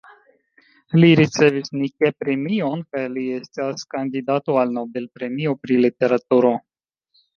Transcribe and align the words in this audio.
Li 1.01 1.09
ricevis 1.19 1.67
Nike-premion 1.81 2.81
kaj 2.95 3.03
li 3.17 3.25
estas 3.35 3.87
kandidato 3.95 4.57
al 4.63 4.75
Nobel-premio 4.81 5.55
pri 5.65 5.79
literaturo. 5.87 6.55